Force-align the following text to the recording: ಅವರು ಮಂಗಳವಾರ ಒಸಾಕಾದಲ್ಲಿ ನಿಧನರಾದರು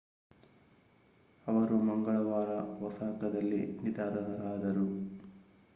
ಅವರು 1.45 1.75
ಮಂಗಳವಾರ 1.81 2.49
ಒಸಾಕಾದಲ್ಲಿ 2.81 3.61
ನಿಧನರಾದರು 3.83 4.87